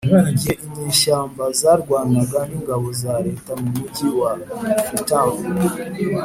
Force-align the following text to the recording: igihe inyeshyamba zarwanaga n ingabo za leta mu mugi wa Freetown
igihe 0.31 0.53
inyeshyamba 0.65 1.43
zarwanaga 1.59 2.39
n 2.49 2.51
ingabo 2.57 2.87
za 3.01 3.13
leta 3.25 3.51
mu 3.59 3.67
mugi 3.77 4.07
wa 4.19 4.31
Freetown 4.85 5.35